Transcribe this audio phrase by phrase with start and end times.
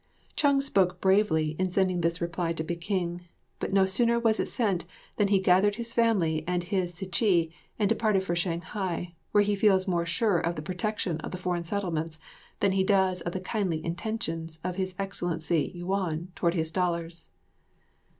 [0.35, 3.21] Chung spoke bravely in sending this reply to Peking;
[3.59, 4.83] but no sooner was it sent
[5.17, 9.87] than he gathered his family and his sycee and departed for Shanghai, where he feels
[9.87, 12.17] more sure of the protection of the foreign settlements
[12.61, 17.29] than he does of the kindly intentions of His Excellency Yuan toward his dollars.